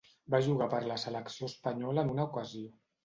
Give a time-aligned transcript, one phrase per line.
[0.35, 2.73] Va jugar per la selecció espanyola en una ocasió.